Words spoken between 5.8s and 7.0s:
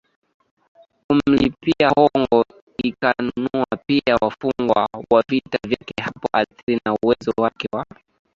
Hapo athiri na